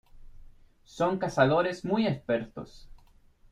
[0.83, 2.89] Son cazadores muy expertos.